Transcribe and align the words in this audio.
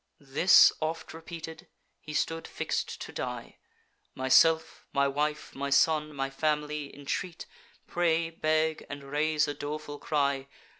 This 0.19 0.73
oft 0.81 1.13
repeated, 1.13 1.67
he 1.99 2.15
stood 2.15 2.47
fix'd 2.47 2.99
to 3.03 3.11
die: 3.11 3.57
Myself, 4.15 4.83
my 4.93 5.07
wife, 5.07 5.53
my 5.53 5.69
son, 5.69 6.11
my 6.11 6.27
family, 6.31 6.89
Intreat, 6.91 7.45
pray, 7.85 8.31
beg, 8.31 8.83
and 8.89 9.03
raise 9.03 9.47
a 9.47 9.53
doleful 9.53 9.99
cry. 9.99 10.47